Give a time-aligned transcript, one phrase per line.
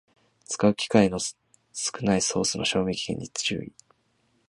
[0.49, 1.37] 使う機会の少
[2.01, 3.71] ないソースの賞味期限に注意